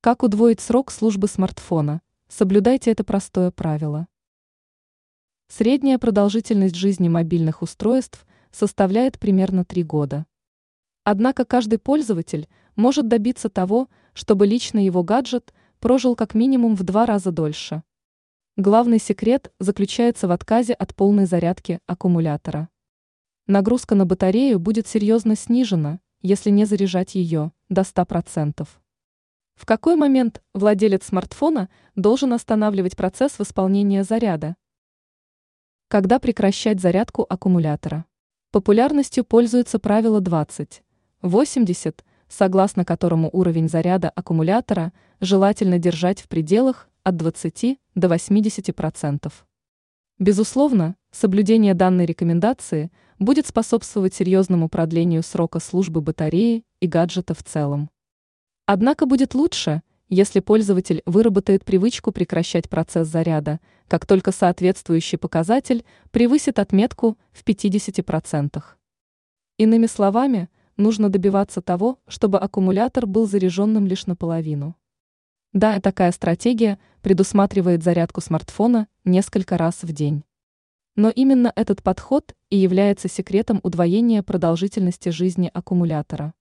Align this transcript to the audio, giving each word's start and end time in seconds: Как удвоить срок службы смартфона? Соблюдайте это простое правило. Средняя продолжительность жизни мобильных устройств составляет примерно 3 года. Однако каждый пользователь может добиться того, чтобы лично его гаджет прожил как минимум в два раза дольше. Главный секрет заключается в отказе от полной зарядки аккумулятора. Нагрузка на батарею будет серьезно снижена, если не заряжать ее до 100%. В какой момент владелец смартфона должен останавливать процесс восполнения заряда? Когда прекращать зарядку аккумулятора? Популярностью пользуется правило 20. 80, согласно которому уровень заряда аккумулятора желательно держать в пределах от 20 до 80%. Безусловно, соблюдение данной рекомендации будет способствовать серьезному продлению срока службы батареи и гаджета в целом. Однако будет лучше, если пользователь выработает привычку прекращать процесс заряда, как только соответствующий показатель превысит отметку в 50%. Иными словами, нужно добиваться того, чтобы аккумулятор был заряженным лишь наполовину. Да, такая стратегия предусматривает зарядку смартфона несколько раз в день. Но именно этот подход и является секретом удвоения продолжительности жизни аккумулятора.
Как 0.00 0.22
удвоить 0.22 0.60
срок 0.60 0.92
службы 0.92 1.26
смартфона? 1.26 2.02
Соблюдайте 2.28 2.92
это 2.92 3.02
простое 3.02 3.50
правило. 3.50 4.06
Средняя 5.48 5.98
продолжительность 5.98 6.76
жизни 6.76 7.08
мобильных 7.08 7.62
устройств 7.62 8.24
составляет 8.52 9.18
примерно 9.18 9.64
3 9.64 9.82
года. 9.82 10.26
Однако 11.02 11.44
каждый 11.44 11.80
пользователь 11.80 12.48
может 12.76 13.08
добиться 13.08 13.48
того, 13.48 13.88
чтобы 14.14 14.46
лично 14.46 14.78
его 14.78 15.02
гаджет 15.02 15.52
прожил 15.80 16.14
как 16.14 16.32
минимум 16.32 16.76
в 16.76 16.84
два 16.84 17.04
раза 17.04 17.32
дольше. 17.32 17.82
Главный 18.56 19.00
секрет 19.00 19.52
заключается 19.58 20.28
в 20.28 20.30
отказе 20.30 20.74
от 20.74 20.94
полной 20.94 21.26
зарядки 21.26 21.80
аккумулятора. 21.86 22.68
Нагрузка 23.48 23.96
на 23.96 24.06
батарею 24.06 24.60
будет 24.60 24.86
серьезно 24.86 25.34
снижена, 25.34 25.98
если 26.22 26.50
не 26.50 26.66
заряжать 26.66 27.16
ее 27.16 27.50
до 27.68 27.80
100%. 27.80 28.64
В 29.58 29.66
какой 29.66 29.96
момент 29.96 30.40
владелец 30.54 31.06
смартфона 31.06 31.68
должен 31.96 32.32
останавливать 32.32 32.96
процесс 32.96 33.40
восполнения 33.40 34.04
заряда? 34.04 34.54
Когда 35.88 36.20
прекращать 36.20 36.80
зарядку 36.80 37.26
аккумулятора? 37.28 38.04
Популярностью 38.52 39.24
пользуется 39.24 39.80
правило 39.80 40.20
20. 40.20 40.84
80, 41.22 42.04
согласно 42.28 42.84
которому 42.84 43.30
уровень 43.32 43.68
заряда 43.68 44.10
аккумулятора 44.10 44.92
желательно 45.20 45.80
держать 45.80 46.20
в 46.20 46.28
пределах 46.28 46.88
от 47.02 47.16
20 47.16 47.80
до 47.96 48.06
80%. 48.06 49.32
Безусловно, 50.20 50.94
соблюдение 51.10 51.74
данной 51.74 52.06
рекомендации 52.06 52.92
будет 53.18 53.48
способствовать 53.48 54.14
серьезному 54.14 54.68
продлению 54.68 55.24
срока 55.24 55.58
службы 55.58 56.00
батареи 56.00 56.62
и 56.78 56.86
гаджета 56.86 57.34
в 57.34 57.42
целом. 57.42 57.90
Однако 58.70 59.06
будет 59.06 59.34
лучше, 59.34 59.80
если 60.10 60.40
пользователь 60.40 61.00
выработает 61.06 61.64
привычку 61.64 62.12
прекращать 62.12 62.68
процесс 62.68 63.08
заряда, 63.08 63.60
как 63.86 64.04
только 64.04 64.30
соответствующий 64.30 65.16
показатель 65.16 65.86
превысит 66.10 66.58
отметку 66.58 67.16
в 67.32 67.44
50%. 67.44 68.62
Иными 69.56 69.86
словами, 69.86 70.50
нужно 70.76 71.08
добиваться 71.08 71.62
того, 71.62 71.98
чтобы 72.06 72.38
аккумулятор 72.38 73.06
был 73.06 73.26
заряженным 73.26 73.86
лишь 73.86 74.04
наполовину. 74.04 74.76
Да, 75.54 75.80
такая 75.80 76.12
стратегия 76.12 76.78
предусматривает 77.00 77.82
зарядку 77.82 78.20
смартфона 78.20 78.86
несколько 79.06 79.56
раз 79.56 79.82
в 79.82 79.92
день. 79.94 80.24
Но 80.94 81.08
именно 81.08 81.50
этот 81.56 81.82
подход 81.82 82.34
и 82.50 82.58
является 82.58 83.08
секретом 83.08 83.60
удвоения 83.62 84.22
продолжительности 84.22 85.08
жизни 85.08 85.50
аккумулятора. 85.54 86.34